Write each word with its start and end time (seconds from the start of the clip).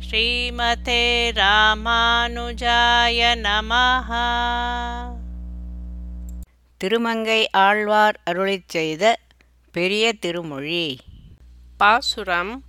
ஸ்ரீமதே 0.00 1.02
ராமானுஜாய 1.30 3.20
நமஹ. 3.36 4.10
திருமங்கை 6.80 7.48
ஆழ்வார் 7.50 8.20
அருளிச் 8.30 8.68
செய்த 8.68 9.16
பெரிய 9.72 10.12
திருமொழி. 10.12 11.00
பாசுரம் 11.76 12.64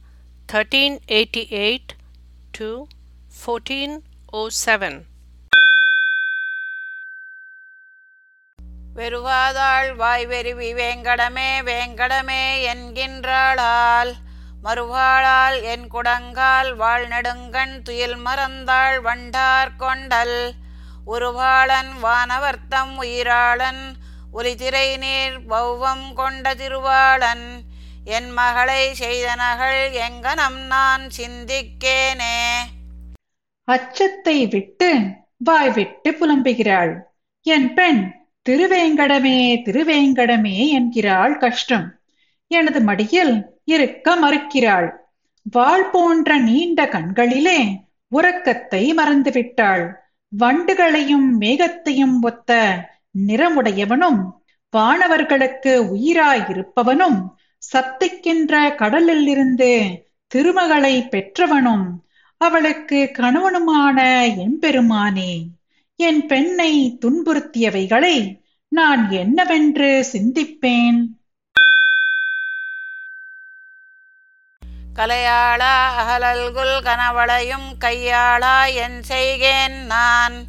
1388 0.50 1.94
to 2.54 2.88
1407 3.46 5.05
வெறுவாதாள் 8.96 9.96
வாய்வெருவி 9.96 10.73
வேங்கடமே 10.73 11.50
வேங்கடமே 11.64 12.44
என்கின்றாளால் 12.71 14.14
மறுவாளால் 14.68 15.61
என் 15.61 15.88
குடங்கால் 15.93 16.75
வாழ் 16.75 17.07
நெடுங்கண் 17.07 17.81
துயில் 17.81 18.16
மறந்தாள் 18.16 19.02
வண்டார் 19.02 19.71
கொண்டல். 19.77 20.52
உருவாளன் 21.08 21.91
வானவர்த்தம் 22.03 22.91
உயிராளன் 22.98 23.94
ஒலிதிரை 24.34 24.98
நீர் 24.98 25.39
பௌவம் 25.49 26.13
கொண்ட 26.13 26.53
திருவாளன். 26.53 27.45
என் 28.05 28.30
மகளை 28.30 28.94
செய்தனகள் 28.99 29.81
எங்கனம் 30.08 30.59
நான் 30.66 31.09
சிந்திக்கேனே. 31.17 32.39
அச்சத்தை 33.63 34.47
விட்டு 34.47 34.99
வாய் 35.38 35.70
விட்டு 35.70 36.11
புலம்புகிறாள். 36.11 36.94
என் 37.41 37.73
பெண் 37.73 38.25
திருவேங்கடமே 38.49 39.39
திருவேங்கடமே 39.66 40.67
என்கிறாள் 40.67 41.38
கஷ்டம். 41.38 41.95
எனது 42.47 42.81
மடியில் 42.81 43.56
இருக்க 43.67 44.16
மறுக்கிறாள். 44.16 44.89
வாள் 45.52 45.88
போன்ற 45.89 46.38
நீண்ட 46.39 46.88
கண்களிலே 46.88 47.59
உறக்கத்தை 48.12 48.84
மறந்துவிட்டாள். 48.94 49.86
வண்டுகளையும் 50.31 51.28
மேகத்தையும் 51.42 52.16
ஒத்த 52.22 52.52
நிறமுடையவனும் 53.27 54.19
வானவர்களுக்கு 54.73 55.73
உயிராயிருப்பவனும் 55.94 57.19
சத்திக்கின்ற 57.61 58.53
கடலில் 58.75 59.27
இருந்து 59.27 59.72
திருமகளை 60.31 60.95
பெற்றவனும் 61.11 61.86
அவளுக்கு 62.42 62.99
கணவனுமான 63.14 63.97
எம்பெருமானே 64.38 65.31
என் 65.99 66.25
பெண்ணை 66.25 66.72
துன்புறுத்தியவைகளை 67.02 68.17
நான் 68.72 69.03
என்னவென்று 69.11 69.92
சிந்திப்பேன்? 70.14 70.99
கலையாளா 74.98 75.73
அகலல்குல் 75.98 76.78
கனவளையும் 76.81 77.67
கையாளா 77.80 78.73
என் 78.73 79.04
செய்கேன் 79.08 79.86
நான். 79.86 80.44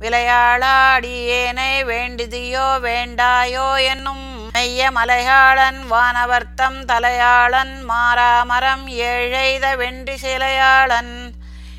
விளையாளா 0.00 0.74
அடியேனை 0.96 1.84
வேண்டிதியோ 1.84 2.66
வேண்டாயோ 2.82 3.82
என்னும் 3.82 4.50
மெய்ய 4.52 4.90
மலையாளன் 4.90 5.80
வானவர்த்தம் 5.90 6.84
தலையாளன் 6.84 7.82
மாறாமரம் 7.82 8.88
ஏழைத 8.88 9.76
வென்றி 9.76 10.16
சிலையாளன். 10.16 11.30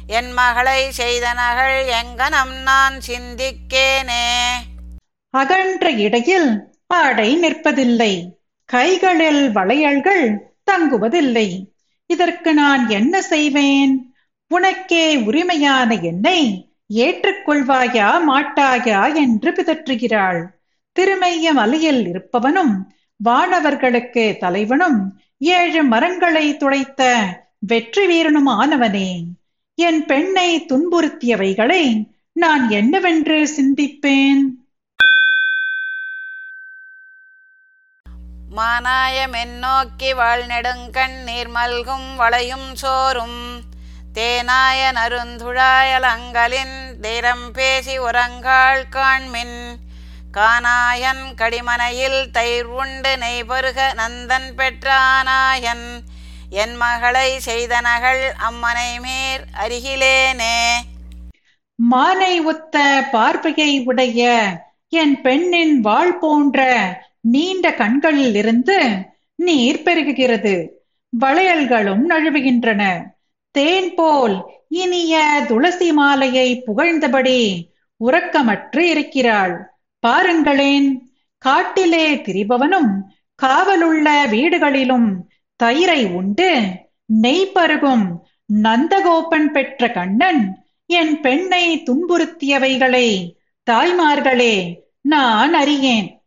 என் 0.08 0.32
மகளை 0.32 0.92
செய்தனகள் 0.98 1.94
எங்கனம் 2.02 2.54
நான் 2.62 3.00
சிந்திக்கேனே. 3.08 4.28
அகன்ற 5.30 5.90
இடையில் 5.90 6.74
ஆடை 6.88 7.40
நிற்பதில்லை. 7.42 8.14
கைகளில் 8.66 9.52
வளையல்கள் 9.52 10.54
தங்குவதில்லை. 10.72 11.78
இதற்கு 12.10 12.54
நான் 12.54 12.90
என்ன 12.90 13.22
செய்வேன்? 13.22 13.92
உனக்கே 14.52 15.18
உரிமையான 15.18 15.90
என்னை 16.02 16.40
ஏற்றுக்கொள்வாயா 16.94 18.08
மாட்டாயா 18.30 19.02
என்று 19.16 19.52
பிதற்றுகிறாள். 19.52 20.42
திருமைய 20.96 21.52
மலையில் 21.54 22.02
இருப்பவனும் 22.12 22.74
வானவர்களுக்கு 23.20 24.24
தலைவனும் 24.38 25.00
ஏழு 25.38 25.82
மரங்களை 25.84 26.46
துளைத்த 26.58 27.02
வெற்றி 27.60 28.06
வீரனும் 28.06 28.50
ஆனவனே 28.62 29.12
என் 29.78 30.02
பெண்ணை 30.06 30.50
துன்புறுத்தியவைகளை 30.70 31.84
நான் 32.36 32.70
என்னவென்று 32.70 33.38
சிந்திப்பேன்? 33.58 34.42
மானாயமென்னோக்கி 38.60 40.10
வாழ்நெடுங்கண் 40.22 41.28
நீர்மல்கும் 41.28 42.16
வளையும் 42.16 42.76
சோறும். 42.76 43.64
தேனாய 44.14 44.92
நருந்துழாயலங்களின் 44.92 47.02
தீரம் 47.02 47.52
பேசி 47.52 48.00
உறங்காள் 48.00 48.84
காண்மின். 48.92 49.78
கானாயன் 50.38 51.36
கடிமனையில் 51.36 52.32
தயிர் 52.32 52.66
உண்டு 52.66 53.16
நெய்பருக 53.16 53.94
நந்தன் 53.94 54.56
பெற்றானாயன். 54.56 56.04
என் 56.50 56.76
மகளை 56.76 57.40
செய்தனகள் 57.46 58.38
அம்மனை 58.38 59.00
மேர் 59.00 59.44
அருகிலேனே. 59.64 60.76
மானை 61.92 62.44
ஒத்த 62.44 63.04
பார்வையை 63.12 63.86
உடைய 63.86 64.50
என் 64.90 65.22
பெண்ணின் 65.22 65.82
வாழ் 65.82 66.18
போன்ற 66.18 66.68
நீண்ட 67.22 67.74
கண்களில் 67.74 68.36
இருந்து 68.36 68.96
நீர் 69.36 69.82
பெருகுகிறது. 69.86 70.68
வளையல்களும் 71.20 72.10
நழுவுகின்றன. 72.10 73.04
தேன் 73.52 73.94
போல் 73.96 74.44
இனிய 74.68 75.46
துளசி 75.48 75.94
மாலையை 75.94 76.64
புகழ்ந்தபடி 76.68 77.62
உறக்கமற்று 78.06 78.80
இருக்கிறாள். 78.80 79.74
பாருங்களேன் 80.00 81.14
காட்டிலே 81.38 82.16
திரிபவனும் 82.16 83.02
காவலுள்ள 83.36 84.26
வீடுகளிலும் 84.26 85.16
தயிரை 85.64 86.14
உண்டு 86.14 86.62
நெய் 87.06 87.52
பருகும் 87.56 88.18
நந்தகோபன் 88.64 89.46
பெற்ற 89.46 89.92
கண்ணன் 89.92 90.66
என் 90.86 91.22
பெண்ணை 91.22 91.84
துன்புறுத்தியவைகளை 91.84 93.36
தாய்மார்களே 93.72 94.76
நான் 95.02 95.54
அறியேன். 95.54 96.19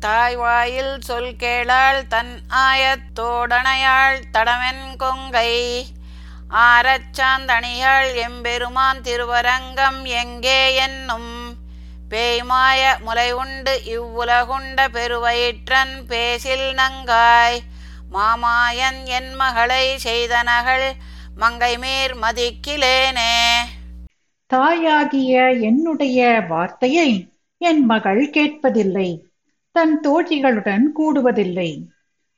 தாய்வாயில் 0.00 0.98
சொல் 0.98 1.36
கேளாள் 1.36 2.06
தன் 2.06 2.40
ஆயத்தோடணையாள் 2.48 4.18
தடமென் 4.32 4.96
கொங்கை. 4.96 5.52
ஆரச்சாந்தணியாள் 6.50 8.14
எம்பெருமான் 8.14 9.00
திருவரங்கம் 9.00 10.04
எங்கே 10.04 10.74
என்னும் 10.74 11.56
பேய்மாய 12.10 12.98
முலை 13.00 13.32
உண்டு 13.32 13.80
இவ்வுலகுண்ட 13.84 14.88
பெருவயிற்றன் 14.88 16.04
பேசில் 16.06 16.74
நங்காய். 16.74 17.58
மாமாயன் 18.10 19.04
என் 19.04 19.34
மகளை 19.34 19.96
செய்தனகள் 20.04 20.92
மங்கைமீர் 21.40 22.14
மதிக்கிலேனே. 22.22 23.34
தாயாகிய 24.46 25.50
என்னுடைய 25.60 26.40
வார்த்தையை 26.48 27.10
என் 27.58 27.84
மகள் 27.84 28.30
கேட்பதில்லை. 28.30 29.25
தன் 29.76 29.94
தோழிகளுடன் 30.00 30.84
கூடுவதில்லை. 30.98 31.70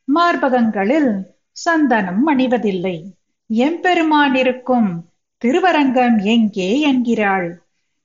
மார்பகங்களில் 0.08 1.10
சந்தனம் 1.56 2.24
அணிவதில்லை. 2.26 2.96
எம்பெருமான் 3.50 4.34
இருக்கும் 4.34 4.88
திருவரங்கம் 5.42 6.16
எங்கே 6.26 6.70
என்கிறாள்? 6.80 7.48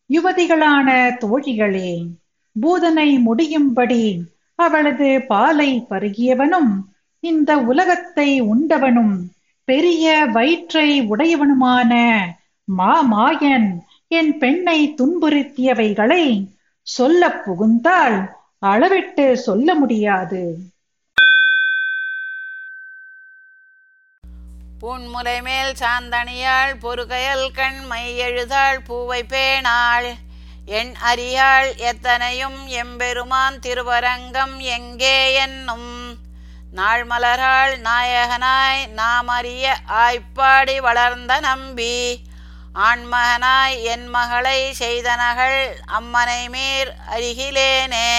யுவதிகளான 0.09 0.89
தோழிகளே 1.19 1.91
பூதனை 2.55 3.09
முடியும்படி 3.19 4.03
அவளது 4.59 5.09
பாலை 5.27 5.69
பருகியவனும் 5.89 6.71
இந்த 7.23 7.51
உலகத்தை 7.63 8.29
உண்டவனும் 8.53 9.15
பெரிய 9.67 10.05
வயிற்றை 10.35 10.89
உடையவனுமான 11.11 11.93
மாமாயன் 12.67 13.69
என் 14.11 14.31
பெண்ணை 14.37 14.79
துன்புறுத்தியவைகளை 14.99 16.23
சொல்ல 16.87 17.29
புகுந்தால் 17.43 18.17
அளவிட்டு 18.69 19.23
சொல்ல 19.45 19.69
முடியாது. 19.75 20.41
பூன்முலை 24.81 25.35
மேல் 25.47 25.73
சாந்தணியாள் 25.81 26.71
பொறுகையல் 26.83 27.47
கண் 27.57 27.81
மை 27.89 28.05
எழுதாள் 28.25 28.79
பூவை 28.87 29.19
பேணாள். 29.33 30.07
என் 30.65 30.93
அறியாள் 31.09 31.69
எத்தனையும் 31.89 32.59
எம்பெருமான் 32.81 33.57
திருவரங்கம் 33.59 34.55
எங்கே 34.77 35.17
என்னும் 35.45 35.91
நாள் 36.77 37.05
மலராள் 37.05 37.73
நாயகனாய் 37.87 38.81
நாம் 38.99 39.31
அறிய 39.37 39.75
ஆய்ப்பாடி 40.03 40.77
வளர்ந்த 40.87 41.33
நம்பி. 41.49 41.97
ஆண்மகனாய் 42.87 43.75
என் 43.93 44.07
மகளை 44.15 44.59
செய்தனகள் 44.79 45.59
அம்மனை 45.99 46.41
மீர் 46.55 46.91
அருகிலேனே. 47.15 48.09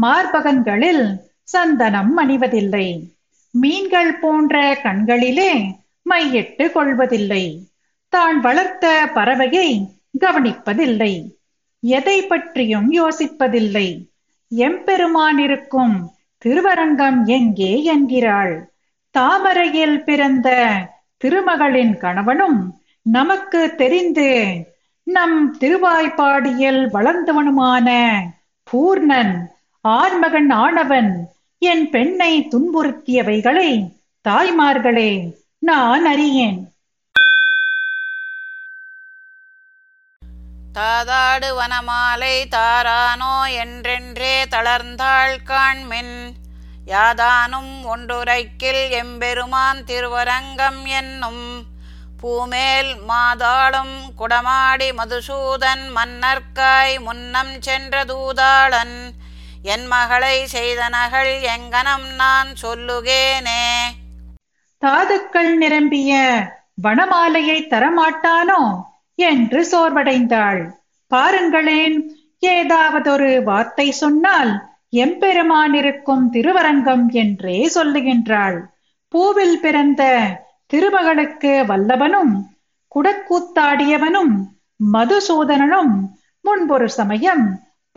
மார்பகன்களில் 0.00 1.04
சந்தனம் 1.42 2.18
அணிவதில்லை. 2.18 3.08
மீன்கள் 3.50 4.18
போன்ற 4.18 4.80
கண்களிலே 4.82 5.76
மையிட்டு 6.10 6.70
கொள்வதில்லை. 6.70 7.68
தான் 8.08 8.40
வளர்த்த 8.40 9.10
பறவையை 9.14 9.86
கவனிப்பதில்லை. 10.20 11.34
எதை 11.80 12.22
பற்றியும் 12.22 12.92
யோசிப்பதில்லை. 12.92 14.08
எம்பெருமான் 14.48 15.38
இருக்கும் 15.38 16.10
திருவரங்கம் 16.38 17.24
எங்கே 17.24 17.82
என்கிறாள்? 17.82 18.70
தாமரையில் 19.10 20.04
பிறந்த 20.04 20.48
திருமகளின் 21.24 21.96
கணவனும் 21.96 22.80
நமக்கு 23.02 23.74
தெரிந்து 23.74 24.28
நம் 25.02 25.56
திருவாய்ப்பாடியில் 25.60 26.88
வளர்ந்தவனுமான 26.92 27.88
பூர்ணன் 28.72 29.34
ஆண்மகன் 29.88 30.50
ஆனவன் 30.50 31.14
என் 31.58 31.90
பெண்ணை 31.90 32.48
துன்புறுத்தியவைகளை 32.50 33.88
தாய்மார்களே 34.28 35.32
நான் 35.58 36.04
அறியேன். 36.04 36.72
தாதாடு 40.72 41.48
வனமாலை 41.60 42.44
தாரானோ 42.48 43.52
என்றென்றே 43.52 44.44
தளர்ந்தாள் 44.44 45.36
காண்மின். 45.44 46.32
யாதானும் 46.86 47.72
ஒன்றுரைக்கில் 47.84 48.90
எம்பெருமான் 48.90 49.84
திருவரங்கம் 49.84 50.86
என்னும். 50.86 51.64
பூமேல் 52.20 52.96
மாதாளும் 53.08 53.96
குடமாடி 54.18 54.90
மதுசூதன் 54.92 55.84
மன்னர்க்காய் 55.96 57.00
முன்னம் 57.00 57.60
சென்ற 57.60 58.04
தூதாளன். 58.04 58.96
என் 59.64 59.84
மகளை 59.86 60.36
செய்தனகள் 60.46 61.32
எங்கனம் 61.54 62.06
நான் 62.16 62.50
சொல்லுகேனே. 62.62 63.64
தாதுக்கள் 64.82 65.56
நிரம்பிய 65.56 66.12
வனமாலையை 66.82 67.58
தரமாட்டானோ 67.68 68.62
என்று 69.18 69.60
சோர்வடைந்தாள். 69.70 70.62
பாருங்களேன் 71.10 71.96
ஏதாவதொரு 72.46 73.42
வார்த்தை 73.42 73.90
சொன்னால் 73.92 74.52
எம்பெருமானிருக்கும் 74.96 76.24
திருவரங்கம் 76.30 77.08
என்றே 77.12 77.58
சொல்லுகின்றாள். 77.74 78.58
பூவில் 79.14 79.58
பிறந்த 79.60 80.02
திருமகளுக்கு 80.66 81.52
வல்லவனும் 81.70 82.34
குடக்கூத்தாடியவனும் 82.94 84.34
மதுசூதனனும் 84.92 85.94
முன்பொரு 86.44 86.88
சமயம் 86.90 87.44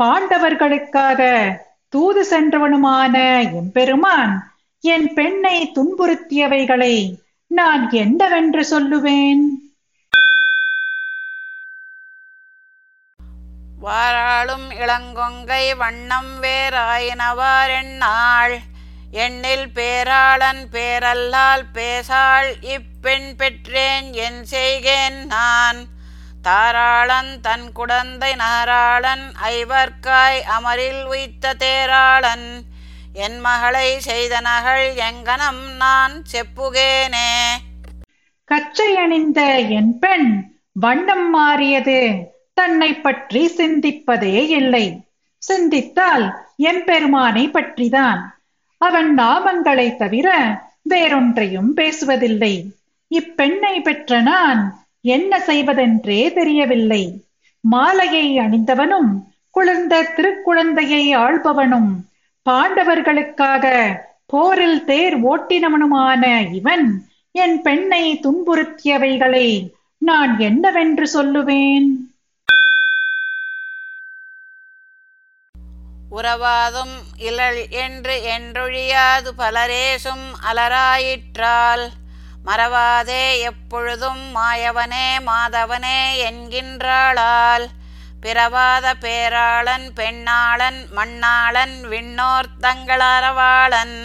பாண்டவர்களுக்காக 0.04 1.54
தூது 1.90 2.24
சென்றவனுமான 2.24 3.44
எம்பெருமான் 3.54 4.52
என் 4.80 5.14
பெண்ணை 5.14 5.72
துன்புறுத்தியவைகளை 5.76 7.18
நான் 7.48 7.92
என்னவென்று 7.92 8.66
சொல்லுவேன்? 8.72 9.42
வாராளும் 13.84 14.72
இளங்கொங்கை 14.72 15.78
வண்ணம் 15.78 16.42
வேறாயினவாரெண்ணாள் 16.42 18.60
எண்ணில் 19.12 19.68
பேராளன் 19.76 20.66
பேரல்லால் 20.72 21.64
பேசாள் 21.74 22.62
இப்பெண் 22.62 23.38
பெற்றேன் 23.38 24.14
என் 24.14 24.46
செய்கேன் 24.52 25.26
நான். 25.26 25.55
தாராளன் 26.46 27.42
தன் 27.42 27.72
குடந்தை 27.72 28.36
நாராளன் 28.36 29.32
ஐவர்க்காய் 29.44 30.42
அமரில் 30.42 31.06
உய்த்த 31.06 31.56
தேராளன். 31.60 32.62
என் 33.14 33.40
மகளை 33.40 34.00
செய்தனகள் 34.08 34.86
எங்கனம் 34.96 35.76
நான் 35.78 36.22
செப்புகேனே. 36.32 37.32
கச்சை 38.46 38.98
அணிந்த 38.98 39.60
என் 39.60 40.00
பெண் 40.00 40.58
வண்ணம் 40.72 41.30
மாறியது. 41.30 42.00
தன்னை 42.54 42.94
பற்றி 42.94 43.54
சிந்திப்பதே 43.58 44.48
இல்லை. 44.48 45.06
சிந்தித்தால் 45.38 46.48
எம்பெருமானை 46.58 47.50
பற்றிதான். 47.50 48.22
அவன் 48.78 49.18
நாமங்களை 49.18 49.96
தவிர 49.96 50.60
வேறொன்றையும் 50.90 51.76
பேசுவதில்லை. 51.76 52.66
இப்பெண்ணை 53.16 53.82
பெற்ற 53.82 54.22
நான் 54.22 54.85
என்ன 55.06 55.40
செய்வதென்றே 55.40 56.34
தெரியவில்லை. 56.34 57.04
மாலையை 57.64 58.40
அணிந்தவனும் 58.40 59.10
குளிர்ந்த 59.50 59.96
திருக்குழந்தையை 60.16 61.04
ஆள்பவனும் 61.18 61.92
பாண்டவர்களுக்காக 62.46 63.66
போரில் 64.26 64.84
தேர் 64.86 65.18
ஓட்டினவனுமான 65.26 66.24
இவன் 66.54 66.88
என் 67.32 67.62
பெண்ணை 67.62 68.20
துன்புறுத்தியவைகளை 68.24 69.48
நான் 69.98 70.40
என்னவென்று 70.40 71.06
சொல்லுவேன்? 71.16 71.88
உறவாதும் 76.12 76.96
இலள் 77.18 77.62
என்று 77.70 78.16
என்றொழியாது 78.36 79.32
பலரேசும் 79.38 80.26
அலராயிற்றால். 80.52 81.86
மறவாதே 82.46 83.40
எப்பொழுதும் 83.40 84.36
மாயவனே 84.36 85.08
மாதவனே 85.26 86.00
என்கின்றாளால். 86.30 87.66
பிறவாத 88.22 88.94
பேராளன் 89.02 89.88
பெண்ணாளன் 89.96 90.80
மண்ணாளன் 90.96 91.88
விண்ணோர் 91.90 92.50
தங்களறவாளன் 92.62 93.96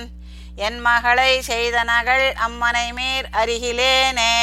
என் 0.57 0.79
மகளை 0.79 1.41
செய்தனகள் 1.49 2.33
அம்மனை 2.33 2.93
மேற் 2.93 3.29
அருகிலேனே. 3.33 4.35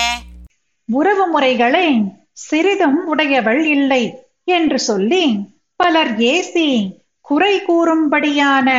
உறவு 0.85 1.27
முறைகளை 1.27 2.01
சிறிதும் 2.33 3.07
உடையவள் 3.07 3.65
இல்லை 3.65 4.03
என்று 4.44 4.79
சொல்லி 4.79 5.53
பலர் 5.75 6.17
ஏசி 6.17 6.91
குறை 7.21 7.61
கூறும்படியான 7.61 8.69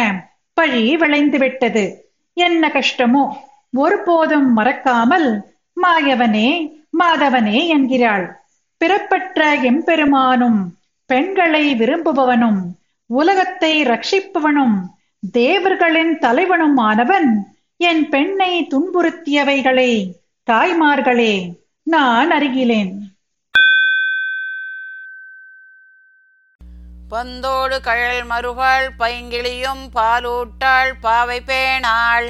பழி 0.55 0.97
விளைந்துவிட்டது. 0.97 1.95
என்ன 2.35 2.71
கஷ்டமோ 2.75 3.25
ஒருபோதும் 3.73 4.53
மறக்காமல் 4.53 5.29
மாயவனே 5.77 6.49
மாதவனே 6.99 7.67
என்கிறாள். 7.69 8.27
பிறப்பற்ற 8.81 9.55
எம்பெருமானும் 9.63 10.61
பெண்களை 11.11 11.75
விரும்புபவனும் 11.75 12.61
உலகத்தை 13.11 13.83
ரட்சிப்பவனும் 13.83 14.77
தேவர்களின் 15.35 16.19
தலைவனுமானவன் 16.19 17.31
என் 17.81 18.09
பெண்ணை 18.09 18.69
துன்புறுத்தியவைகளே 18.71 19.93
தாய்மார்களே 20.47 21.35
நான் 21.87 22.31
அறிகிலேன் 22.33 22.95
பந்தோடு 27.11 27.81
கழல் 27.81 28.25
மறுகாள் 28.25 28.89
பைங்கிளியும் 28.99 29.85
பாலூட்டாள் 29.95 30.93
பாவை 31.01 31.41
பேணாள் 31.41 32.29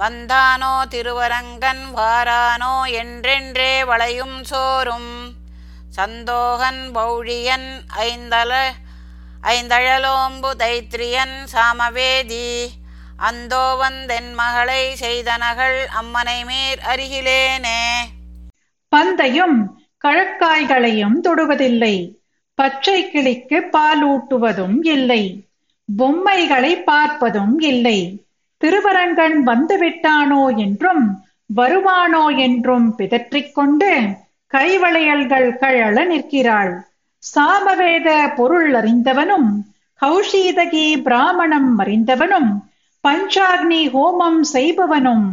வந்தானோ 0.00 0.84
திருவரங்கன் 0.90 1.82
வாரானோ 1.96 2.92
என்றென்றே 2.92 3.84
வளையும் 3.84 4.44
சோறும். 4.44 5.32
சந்தோகன் 5.88 6.90
பௌழியன் 6.94 7.80
ஐந்தல 7.98 8.62
ஐந்தழலோம்பு 9.42 10.50
தைத்திரியன் 10.58 11.46
சாமவேதி. 11.52 12.68
அந்தோவன் 13.16 14.06
வந்தென் 14.06 14.94
செய்தனகள் 15.00 15.86
அம்மனை 15.86 16.44
மேற் 16.44 16.78
அருகிலேனே. 16.78 17.96
பந்தையும் 18.88 19.80
கழக்காய்களையும் 20.04 21.20
தொடுவதில்லை. 21.24 22.18
பச்சை 22.54 23.10
கிளிக்கு 23.10 23.68
பாலூட்டுவதும் 23.72 24.78
இல்லை. 24.82 25.48
பொம்மைகளை 25.96 26.76
பார்ப்பதும் 26.76 27.58
இல்லை. 27.58 28.24
திருவரங்கன் 28.60 29.38
வந்துவிட்டானோ 29.46 30.56
என்றும் 30.56 31.04
வருவானோ 31.56 32.36
என்றும் 32.36 32.94
பிதற்றிக் 32.96 33.54
கொண்டு 33.54 33.90
கைவளையல்கள் 34.52 35.56
கழல 35.56 36.04
நிற்கிறாள். 36.04 36.72
சாமவேத 37.22 38.34
பொருள் 38.36 38.74
அறிந்தவனும் 38.74 39.48
கௌஷீதகி 40.00 41.02
பிராமணம் 41.02 41.78
அறிந்தவனும் 41.78 42.50
பஞ்சாக்னி 43.04 43.90
ஹோமம் 43.90 44.40
செய்பவனும் 44.52 45.26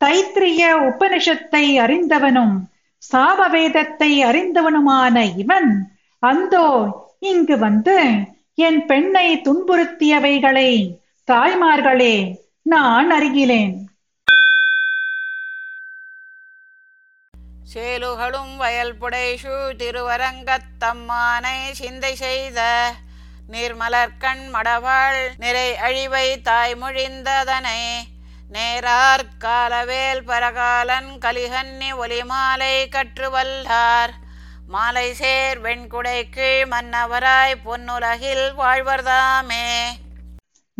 தைத்திரிய 0.00 0.62
உபனிஷத்தை 0.88 1.64
அறிந்தவனும் 1.80 2.54
சாமவேதத்தை 3.10 4.12
அறிந்தவனுமான 4.24 5.36
இவன் 5.36 5.70
அந்தோ 6.22 6.66
இங்கு 7.18 7.58
வந்து 7.58 7.96
என் 8.54 8.86
பெண்ணை 8.86 9.42
துன்புறுத்தியவைகளை 9.44 10.70
தாய்மார்களே 11.28 12.16
நான் 12.66 13.10
அருகிலேன். 13.10 13.76
சேலுகளும் 17.72 18.54
வயல் 18.56 18.94
புடைசு 18.94 19.56
திருவரங்கத்தம்மானை 19.80 21.58
சிந்தை 21.72 22.12
செய்த 22.14 22.60
நீர்மலர்கண் 23.48 24.42
மடவாள் 24.54 25.20
நிறை 25.36 25.68
அழிவை 25.86 26.26
தாய்மொழிந்ததனை 26.48 27.82
நேரார் 28.50 29.26
காலவேல் 29.38 30.24
பரகாலன் 30.24 31.10
கலிகன்னி 31.18 31.90
ஒலிமாலை 32.02 32.74
கற்று 32.88 33.30
வல்லார் 33.30 34.14
மாலை 34.66 35.08
சேர் 35.14 35.58
வெண்குடைக்கு 35.58 36.50
மன்னவராய் 36.72 37.62
பொன்னுலகில் 37.64 38.46
வாழ்வர்தாமே. 38.54 39.66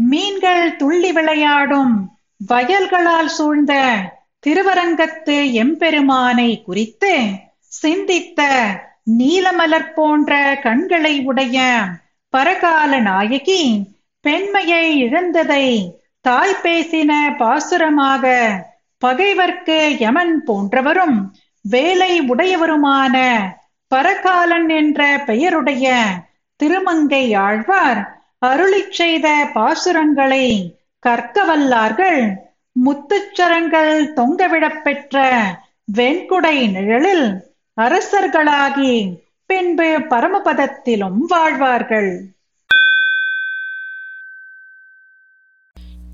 மீன்கள் 0.04 0.64
துள்ளி 0.76 1.10
விளையாடும் 1.12 1.94
வயல்களால் 2.40 3.28
சூழ்ந்த 3.28 3.72
திருவரங்கத்து 4.44 5.36
எம்பெருமானை 5.54 6.50
குறித்து 6.62 7.14
சிந்தித்த 7.72 8.40
நீலமலர் 9.18 9.90
போன்ற 9.92 10.32
கண்களை 10.62 11.14
உடைய 11.20 11.58
பரகால 12.34 13.00
நாயகி 13.00 13.62
பெண்மையை 14.24 14.84
இழந்ததை 14.98 15.66
தாய் 16.24 16.60
பேசின 16.62 17.12
பாசுரமாக 17.38 18.24
பகைவர்க்கு 19.02 19.78
யமன் 19.98 20.34
போன்றவரும் 20.46 21.18
வேலை 21.64 22.12
உடையவருமான 22.28 23.16
பரகாலன் 23.92 24.68
என்ற 24.70 25.00
பெயருடைய 25.26 25.86
திருமங்கை 26.60 27.24
ஆழ்வார் 27.36 28.00
அருளிச் 28.42 28.92
செய்த 28.92 29.50
பாசுரங்களை 29.54 30.44
கற்க 30.98 31.44
வல்லார்கள் 31.44 32.20
முத்துச்சரங்கள் 32.76 34.12
தொங்கவிடப் 34.16 34.82
பெற்ற 34.82 35.16
வெண்குடை 35.92 36.70
நிழலில் 36.70 37.26
அரசர்களாகி 37.76 38.92
பின்பு 39.46 39.88
பரமபதத்திலும் 40.10 41.20
வாழ்வார்கள். 41.28 42.12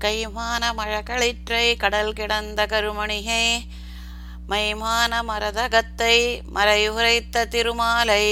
கைமான 0.01 0.63
மழகளிற்றை 0.73 1.77
கடல் 1.77 2.13
கிடந்த 2.13 2.65
கருமணிகை 2.65 3.43
மைமான 4.49 5.23
மரதகத்தை 5.23 6.15
மறையுரைத்த 6.55 7.45
திருமாலை 7.45 8.25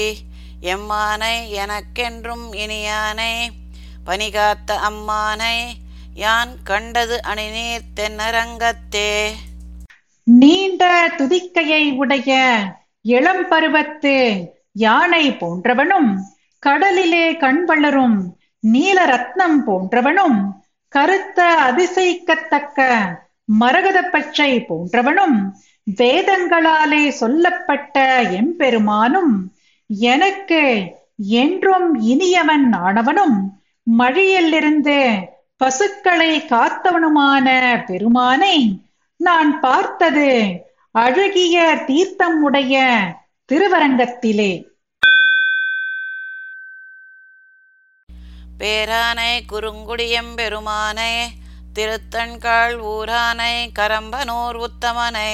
எம்மானை 0.62 1.34
எனக்கென்றும் 1.52 2.52
இனியானை 2.52 3.32
பனிகாத்த 4.06 4.72
அம்மானை 4.88 5.56
யான் 6.14 6.54
கண்டது 6.64 7.22
அணிநீர் 7.22 7.90
தென்னரங்கத்தே. 7.96 9.10
நீண்ட 10.26 10.82
துதிக்கையை 11.16 11.92
உடைய 11.92 12.30
இளம் 13.04 13.48
பருவத்து 13.48 14.14
யானை 14.76 15.24
போன்றவனும் 15.32 16.10
கடலிலே 16.62 17.36
கண் 17.36 17.64
வளரும் 17.64 18.16
நீல 18.64 18.98
ரத்னம் 19.06 19.58
போன்றவனும் 19.66 20.38
கருத்த 20.92 21.38
அதிசயிக்கத்தக்க 21.66 22.80
மரகத 23.52 24.02
பச்சை 24.04 24.50
போன்றவனும் 24.60 25.36
வேதங்களாலே 25.86 27.08
சொல்லப்பட்ட 27.12 27.96
எம்பெருமானும் 28.40 29.34
எனக்கு 29.88 30.62
என்றும் 31.38 31.88
இனியவன் 32.04 32.72
ஆனவனும் 32.78 33.36
மழையிலிருந்து 33.86 34.98
பசுக்களை 35.56 36.40
காத்தவனுமான 36.40 37.46
பெருமானை 37.86 38.56
நான் 39.20 39.60
பார்த்தது 39.60 40.30
அழகிய 40.90 41.82
தீர்த்தம் 41.86 42.42
உடைய 42.42 42.74
திருவரங்கத்திலே. 43.52 44.52
பேரானை 48.58 49.40
குறுங்குடியம் 49.52 50.34
பெருமானை 50.34 51.12
திருத்தண்காள் 51.72 52.76
ஊரானை 52.84 53.54
கரம்பனூர் 53.78 54.56
உத்தமனை 54.56 55.32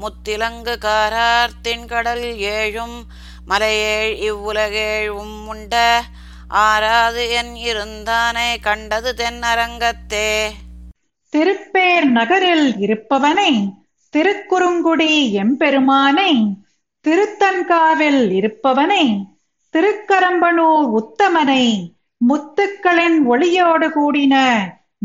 முத்திலங்கு 0.00 0.78
காரார் 0.78 1.50
தின்கடல் 1.62 2.24
ஏழும் 2.52 3.02
மலையேழ் 3.46 4.14
இவ்வுலகேழும் 4.30 5.46
உண்ட 5.46 6.02
ஆறாது 6.48 7.30
என் 7.30 7.54
இருந்தானை 7.54 8.60
கண்டது 8.60 9.14
தென்னரங்கத்தே. 9.16 10.50
திருப்பேர் 11.30 12.04
நகரில் 12.04 12.74
இருப்பவனை 12.76 13.68
திருக்குறுங்குடி 14.10 15.32
எம்பெருமானை 15.32 16.56
திருத்தன்காவில் 17.08 18.30
இருப்பவனை 18.30 19.20
திருக்கரம்பனூர் 19.74 20.88
உத்தமனை 20.90 21.92
முத்துக்களின் 22.28 23.18
ஒளியோடு 23.28 23.88
கூடின 23.88 24.54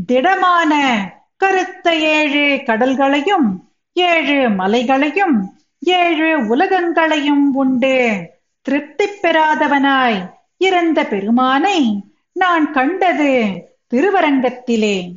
திடமான 0.06 1.02
கருத்த 1.38 1.96
ஏழு 1.96 2.62
கடல்களையும் 2.66 3.70
ஏழு 3.94 4.50
மலைகளையும் 4.50 5.60
ஏழு 5.80 6.48
உலகங்களையும் 6.48 7.54
உண்டு. 7.54 8.28
திருப்தி 8.62 9.06
பெறாதவனாய் 9.06 10.38
இருந்த 10.60 11.04
பெருமானை 11.04 12.04
நான் 12.32 12.72
கண்டது 12.72 13.54
திருவரங்கத்திலே. 13.94 15.12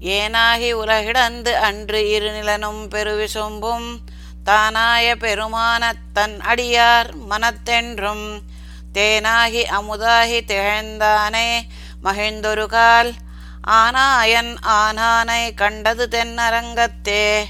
ஏனாகி 0.00 0.72
உலகிடந்து 0.72 1.52
அன்று 1.52 2.02
இருநிலனும் 2.02 2.88
பெருவிசும்பும் 2.88 3.96
தானாய 4.44 5.16
பெருமானத் 5.16 6.12
தன் 6.12 6.38
அடியார் 6.40 7.10
மனத்தென்றும் 7.30 8.40
தேனாகி 8.94 9.62
அமுதாகி 9.62 10.40
திகழ்ந்தானே 10.40 11.60
மகிழ்ந்தொரு 12.04 12.66
கால் 12.66 13.12
ஆனாயன் 13.66 14.56
ஆனானை 14.62 15.54
கண்டது 15.54 16.08
தென்னரங்கத்தே. 16.10 17.44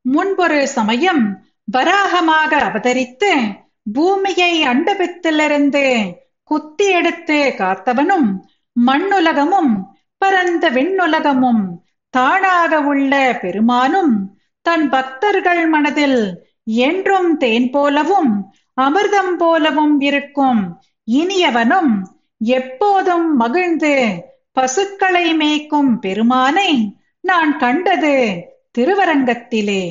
முன்பொரு 0.00 0.64
சமயம் 0.64 1.43
வராகமாக 1.68 2.56
அவதரித்து 2.56 3.30
பூமியை 3.92 4.64
அண்டபத்திலிருந்து 4.64 6.14
குத்தி 6.50 6.86
எடுத்து 6.88 7.54
காத்தவனும் 7.58 8.28
மண்ணுலகமும் 8.86 9.72
பரந்த 10.18 10.70
விண்ணுலகமும் 10.70 11.64
தானாக 12.10 12.80
உள்ள 12.80 13.38
பெருமானும் 13.42 14.14
தன் 14.62 14.88
பக்தர்கள் 14.88 15.68
மனதில் 15.68 16.20
என்றும் 16.64 17.36
தேன் 17.36 17.70
போலவும் 17.70 18.52
அமிர்தம் 18.80 19.34
போலவும் 19.36 20.00
இருக்கும் 20.00 20.62
இனியவனும் 21.04 21.92
எப்போதும் 22.38 23.36
மகிழ்ந்து 23.36 23.92
பசுக்களை 24.52 25.34
மேய்க்கும் 25.34 25.92
பெருமானை 25.98 26.70
நான் 27.20 27.56
கண்டது 27.56 28.14
திருவரங்கத்திலே. 28.78 29.82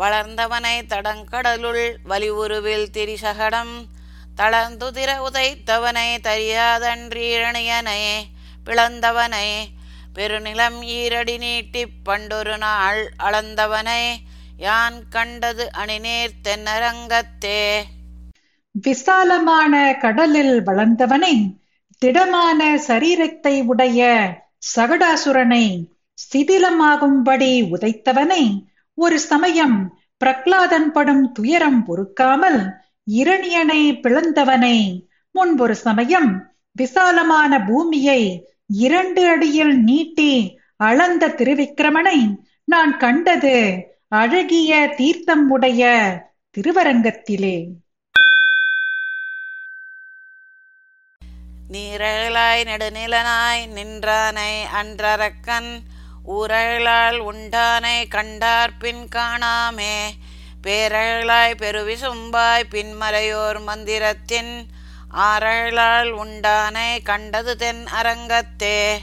வளர்ந்தவனை 0.00 0.76
தடங்கடலுள் 0.88 1.96
வலிவுருவில் 2.08 2.88
திரிசகடம். 2.92 3.74
தளர்ந்துதிர 4.36 5.10
உதைத்தவனை 5.32 6.08
தரியாதன்றீரணியனை 6.22 8.00
பிளந்தவனை 8.66 9.48
பெருநிலம் 10.14 10.82
ஈரடி 10.82 11.38
நீட்டிப் 11.38 12.04
பண்டொரு 12.04 12.58
நாள் 12.58 13.12
அளந்தவனை 13.18 14.16
யான் 14.58 15.08
கண்டது 15.08 15.72
அணிநீர் 15.72 16.32
தென்னரங்கத்தே. 16.44 17.82
விசாலமான 18.70 19.96
கடலில் 20.00 20.66
வளர்ந்தவனை 20.66 21.58
திடமான 21.98 22.80
சரீரத்தை 22.88 23.62
உடைய 23.64 24.00
சகடாசுரனை 24.76 25.84
சிதிலமாகும்படி 26.32 27.52
உதைத்தவனை 27.70 28.68
ஒரு 29.04 29.18
சமயம் 29.30 29.76
பிரக்லாதன் 30.20 30.88
படும் 30.94 31.24
துயரம் 31.32 31.80
பொறுக்காமல் 31.84 32.60
இரணியனை 33.20 33.82
பிளந்தவனை. 34.02 34.76
முன்பொரு 35.34 35.74
சமயம் 35.86 36.30
விசாலமான 36.76 37.52
பூமியை 37.68 38.20
இரண்டு 38.84 39.22
அடியில் 39.28 39.74
நீட்டி 39.88 40.32
அளந்த 40.88 41.32
திருவிக்கிரமனை 41.38 42.18
நான் 42.64 42.92
கண்டது 42.96 43.56
அழகிய 44.20 44.80
தீர்த்தம் 44.96 45.46
உடைய 45.50 45.82
திருவரங்கத்திலே. 46.54 47.56
நீரழலாய் 51.72 52.62
நெடுநிலனாய் 52.68 53.64
நின்றானை 53.76 54.52
அன்றரக்கன் 54.80 55.70
ஊரழலால் 56.26 57.18
உண்டானை 57.18 58.08
கண்டார் 58.08 58.76
பின் 58.78 59.08
காணாமே. 59.16 59.94
பேரழலாய் 60.62 61.54
பெருவிசும்பாய் 61.58 62.68
பின்மறையோர் 62.70 63.60
மந்திரத்தின் 63.66 64.66
ஆரழலால் 65.16 66.10
உண்டானை 66.10 67.02
கண்டது 67.02 67.56
தென் 67.56 67.84
அரங்கத்தே. 68.02 68.98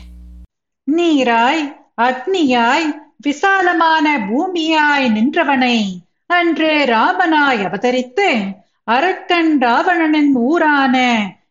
நீராய் 0.84 1.64
அக்னியாய் 2.02 2.88
விசாலமான 3.18 4.18
பூமியாய் 4.20 5.08
நின்றவனை 5.12 6.04
அன்று 6.26 6.86
ராமனாய் 6.88 7.64
அவதரித்து 7.64 8.56
அரக்கன் 8.84 9.62
ராவணனின் 9.62 10.36
ஊரான 10.36 10.96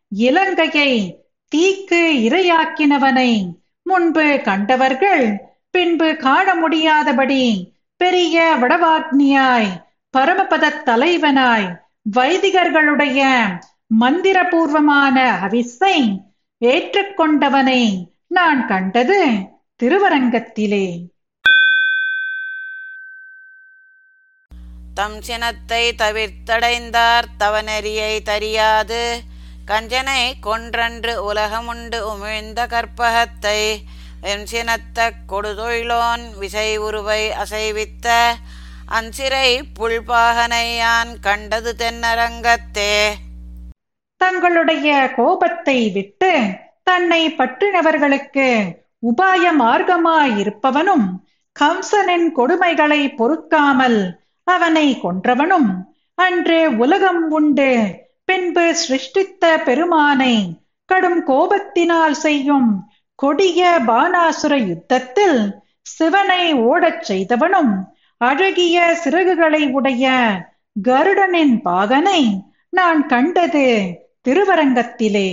இலங்கையை 0.09 1.23
தீக்கு 1.55 2.03
இரையாக்கினவனை 2.29 3.49
முன்பு 3.83 4.41
கண்டவர்கள் 4.45 5.55
பின்பு 5.77 6.17
காண 6.17 6.55
முடியாதபடி 6.55 7.43
பெரிய 8.01 8.57
வடவாக்னியாய் 8.61 9.71
பரமபத 10.15 10.83
தலைவனாய் 10.85 11.67
வைதிகர்களுடைய 12.17 13.21
மந்திரபூர்வமான 14.01 15.17
அவிசை 15.41 15.97
ஏற்றுக்கொண்டவனை 16.61 18.09
நான் 18.29 18.67
கண்டது 18.67 19.19
திருவரங்கத்திலே. 19.83 20.87
தம் 24.95 25.23
சினத்தை 25.23 25.93
தவிர்த்தடைந்தார் 25.99 27.27
தவநெறியை 27.39 28.21
தறியாது 28.25 29.03
கஞ்சனை 29.67 30.35
கொன்றன்று 30.43 31.15
உலகமுண்டு 31.33 31.99
உமிழ்ந்த 32.13 32.67
கற்பகத்தை 32.67 33.61
என்சினத்த 34.23 35.11
கொடுதொழிலோன் 35.29 36.39
விசை 36.39 36.77
உருவை 36.77 37.31
அசைவித்த 37.31 38.33
அஞ்சிறை 38.89 39.63
புல்பாகனையான் 39.79 41.21
கண்டது 41.21 41.75
தென்னரங்கத்தே. 41.79 43.13
தங்களுடைய 44.17 45.13
கோபத்தை 45.17 45.91
விட்டு 45.91 46.41
தன்னை 46.83 47.31
பற்றினவர்களுக்கு 47.31 48.77
உபாய 49.03 49.45
மார்க்கமாயிருப்பவனும் 49.59 51.07
கம்சனின் 51.53 52.29
கொடுமைகளை 52.37 53.15
பொறுக்காமல் 53.15 54.21
அவனை 54.45 54.99
கொன்றவனும் 55.03 55.71
அன்று 56.15 56.77
உலகம் 56.77 57.31
உண்டு. 57.31 58.05
பின்பு 58.25 58.75
சிருஷ்டித்த 58.75 59.59
பெருமானை 59.65 60.65
கடும் 60.85 61.27
கோபத்தினால் 61.27 62.11
செய்யும் 62.11 62.91
கொடிய 63.19 63.61
பானாசுர 63.87 64.55
யுத்தத்தில் 64.69 65.39
சிவனை 65.83 66.55
ஓடச் 66.55 67.05
செய்தவனும் 67.13 67.73
அழகிய 68.21 68.99
சிறகுகளை 69.05 69.73
உடைய 69.73 70.05
கருடனின் 70.83 71.57
பாகனை 71.65 72.23
நான் 72.71 73.07
கண்டது 73.07 73.67
திருவரங்கத்திலே. 74.29 75.29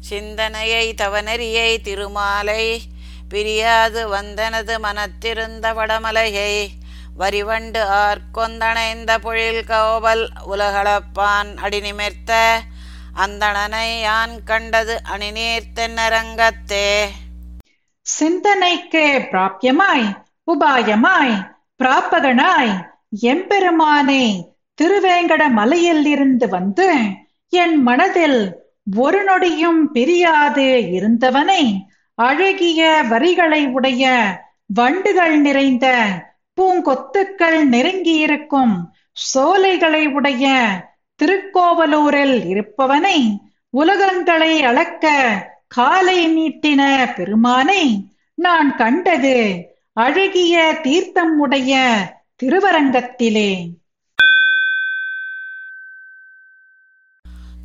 சிந்தனையை 0.00 0.94
தவநெறியை 0.94 1.70
திருமாலை 1.82 2.62
பிரியாது 3.28 4.02
வந்தனது 4.08 4.74
மனத்திருந்த 4.78 5.72
வடமலையை 5.74 6.52
வரிவண்டு 7.18 7.80
ஆர்கொந்தணைந்த 8.04 9.18
பொழில் 9.18 9.64
கோவல் 9.64 10.24
உலகளப்பான் 10.50 11.50
அடிநிமிர்த்த 11.62 12.32
அந்தணனை 13.18 13.88
யான் 14.00 14.34
கண்டது 14.44 14.94
அணிநேர்த்தென்னரங்கத்தே 15.12 16.88
சிந்தனைக்கே 18.06 18.06
சிந்தனைக்கு 18.06 19.04
பிராபியமாய் 19.30 20.06
உபாயமாய் 20.48 21.34
பிராப்பகனாய் 21.80 22.72
எம்பெருமானே 23.28 24.24
திருவேங்கட 24.78 25.42
மலையில் 25.50 26.06
இருந்து 26.06 26.46
வந்து 26.48 26.88
என் 27.52 27.76
மனதில் 27.82 28.40
ஒரு 28.98 29.20
நொடியும் 29.24 29.82
பிரியாது 29.92 30.66
இருந்தவனை 30.90 31.62
அழகிய 32.18 32.82
வரிகளை 33.10 33.62
உடைய 33.70 34.04
வண்டுகள் 34.70 35.36
நிறைந்த 35.40 35.86
பூங்கொத்துக்கள் 36.58 37.58
நெருங்கியிருக்கும் 37.68 38.74
சோலைகளை 39.24 40.02
உடைய 40.12 40.46
திருக்கோவலூரில் 41.20 42.44
இருப்பவனை 42.46 43.18
உலகங்களை 43.74 44.62
அளக்க 44.62 45.06
காலை 45.68 46.18
நீட்டின 46.28 46.82
பெருமானை 47.14 48.10
நான் 48.34 48.76
கண்டது 48.76 49.36
அழகிய 49.92 50.78
தீர்த்தம் 50.82 51.38
உடைய 51.38 51.72
திருவரங்கத்திலே. 52.42 53.50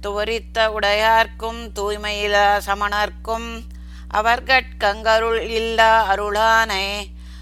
துவரித்த 0.02 0.58
உடையார்க்கும் 0.70 1.62
தூய்மையில 1.76 2.36
சமணர்க்கும் 2.66 3.62
அவர்கட்கங்கருள் 4.14 5.42
இல்லா 5.50 6.16
அருளானை 6.16 6.86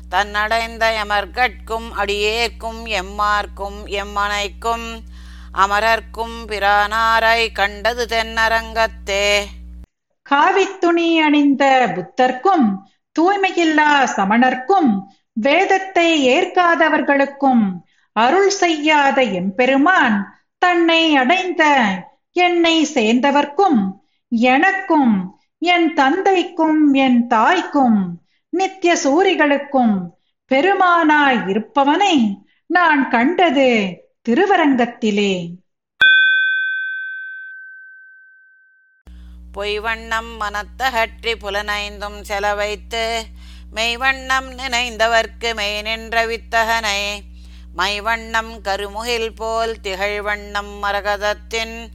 தன்னடைந்த 0.09 0.85
எமர்கட்கும் 1.03 1.87
அடியேற்கும் 1.95 2.85
எம்மார்க்கும் 2.85 3.79
எம்மனைக்கும் 3.87 4.85
அமரர்க்கும் 5.53 6.45
பிரானாரை 6.47 7.51
கண்டது 7.51 8.05
தென்னரங்கத்தே. 8.05 9.43
காவித்துணி 10.29 11.19
அணிந்த 11.21 11.63
புத்தர்க்கும் 11.95 12.83
தூய்மையில்லா 13.19 14.03
சமணர்க்கும் 14.15 15.07
வேதத்தை 15.33 16.27
ஏற்காதவர்களுக்கும் 16.27 17.81
அருள் 18.11 18.49
செய்யாத 18.49 19.21
எம்பெருமான் 19.21 20.35
தன்னை 20.57 21.15
அடைந்த 21.15 21.63
என்னை 22.31 22.83
சேர்ந்தவர்க்கும் 22.85 23.79
எனக்கும் 24.29 25.39
என் 25.57 25.93
தந்தைக்கும் 25.93 26.93
என் 26.93 27.27
தாய்க்கும் 27.27 28.19
நித்திய 28.49 28.95
சூரிகளுக்கும் 29.03 30.11
பெருமானாய் 30.51 31.41
இருப்பவனை 31.47 32.15
நான் 32.65 33.09
கண்டது 33.09 34.01
திருவரங்கத்திலே. 34.29 35.49
பொய்வண்ணம் 39.53 40.29
மனத்தகற்றி 40.39 41.33
புலனைந்தும் 41.39 42.21
செலவைத்து 42.21 43.25
மெய்வண்ணம் 43.75 44.49
நினைந்தவர்க்கு 44.51 45.55
மெய் 45.55 45.81
நின்ற 45.81 46.25
வித்தகனை 46.25 47.19
மைவண்ணம் 47.77 48.61
கருமுகில் 48.61 49.35
போல் 49.35 49.81
திகழ்வண்ணம் 49.81 50.83
மரகதத்தின் 50.83 51.87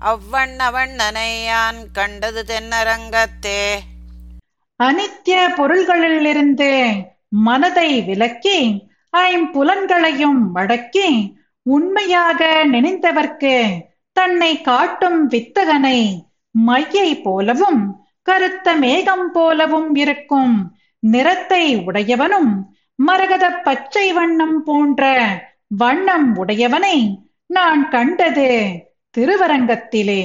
அவ்வண்ண 0.00 0.70
வண்ணனை 0.70 1.44
யான் 1.44 1.92
கண்டது 1.92 2.44
தென்னரங்கத்தே. 2.48 3.78
அனித்திய 4.76 5.48
பொருள்களிலிருந்து 5.56 6.70
மனதை 7.28 8.02
விலக்கி 8.02 8.88
ஐம்புலன்களையும் 9.16 10.50
அடக்கி 10.54 11.38
உண்மையாக 11.62 12.64
நினைந்தவர்க்கு 12.64 13.54
தன்னை 14.12 14.60
காட்டும் 14.60 15.30
வித்தகனை 15.30 15.98
மையை 16.50 17.20
போலவும் 17.22 17.82
கருத்த 18.22 18.74
மேகம் 18.74 19.32
போலவும் 19.32 19.94
இருக்கும். 19.94 20.54
நிறத்தை 20.98 21.76
உடையவனும் 21.76 22.52
மரகத 22.94 23.50
பச்சை 23.50 24.12
வண்ணம் 24.12 24.64
போன்ற 24.64 25.02
வண்ணம் 25.68 26.36
உடையவனை 26.36 26.96
நான் 27.46 27.88
கண்டது 27.88 28.48
திருவரங்கத்திலே. 29.18 30.22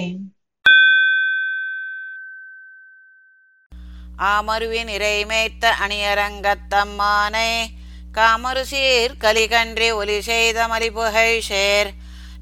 ஆமருவின் 4.17 4.91
இறைமேத்த 4.97 5.71
அணியரங்கத்தம்மானே 5.83 7.49
காமரு 8.15 8.63
சீர் 8.63 9.13
கலிகன்றி 9.23 9.87
ஒலி 9.91 10.21
செய்த 10.21 10.67
மலிபுகை 10.67 11.31
ஷேர். 11.49 11.89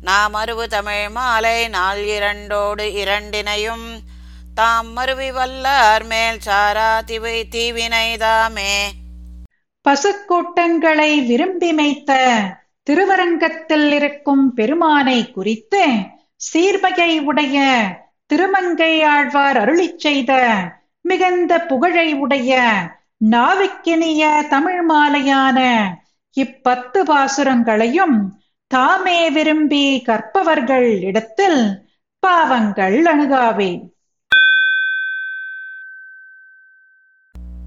நாமருவு 0.03 0.65
தமிழ் 0.67 1.09
மாலை 1.09 1.67
நாள் 1.67 2.01
இரண்டோடு 2.05 2.85
இரண்டினையும் 3.01 3.85
தாம் 4.53 4.91
மருவி 4.91 5.29
வல்லார் 5.31 6.05
மேல் 6.05 6.39
சாரா 6.39 6.89
திவை 7.01 7.37
தீவினைதாமே 7.51 8.73
பசுக்கூட்டங்களை 9.85 11.11
விரும்பி 11.25 11.71
மேய்த்த 11.73 12.11
திருவரங்கத்தில் 12.87 13.91
இருக்கும் 13.91 14.45
பெருமானை 14.53 15.31
குறித்து 15.31 15.83
சீர்மையை 16.47 17.11
உடைய 17.21 17.57
திருமங்கை 18.25 18.93
ஆழ்வார் 19.03 19.57
அருளிச் 19.57 19.99
செய்த 19.99 20.31
மிகுந்த 21.05 21.53
புகழை 21.61 22.07
உடைய 22.13 22.51
நாவிக்கினிய 23.31 24.47
தமிழ் 24.49 24.89
மாலையான 24.89 25.85
இப்பத்து 26.35 26.99
பாசுரங்களையும் 27.05 28.41
தாமே 28.67 29.29
விரும்பி 29.29 30.03
கற்பவர்கள் 30.05 31.01
இடத்தில் 31.01 31.85
பாவங்கள் 32.19 33.03
அணுகாவே 33.03 33.71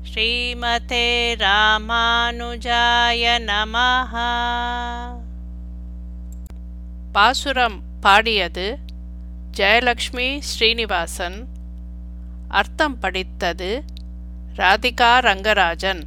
ஸ்ரீமதே 0.03 1.35
ராமானுஜாய 1.37 3.25
நமஹ. 3.47 4.15
பாசுரம் 7.13 7.81
பாடியது 8.01 8.79
ஜெயலக்ஷ்மி 9.57 10.39
ஸ்ரீனிவாசன். 10.39 11.47
அர்த்தம் 12.49 12.99
படித்தது 12.99 13.85
ராதிகா 14.59 15.11
ரங்கராஜன் 15.21 16.03